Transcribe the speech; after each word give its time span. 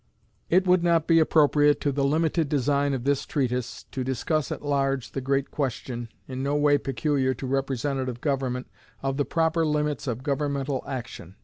It 0.49 0.65
would 0.65 0.81
not 0.81 1.05
be 1.05 1.19
appropriate 1.19 1.79
to 1.81 1.91
the 1.91 2.03
limited 2.03 2.49
design 2.49 2.95
of 2.95 3.03
this 3.03 3.23
treatise 3.23 3.83
to 3.91 4.03
discuss 4.03 4.51
at 4.51 4.65
large 4.65 5.11
the 5.11 5.21
great 5.21 5.51
question, 5.51 6.09
in 6.27 6.41
no 6.41 6.55
way 6.55 6.79
peculiar 6.79 7.35
to 7.35 7.45
representative 7.45 8.19
government, 8.19 8.65
of 9.03 9.17
the 9.17 9.25
proper 9.25 9.63
limits 9.63 10.07
of 10.07 10.23
governmental 10.23 10.83
action. 10.87 11.35